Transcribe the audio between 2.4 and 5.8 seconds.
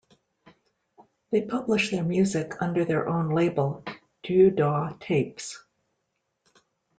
under their own label Diu Dau Tapes.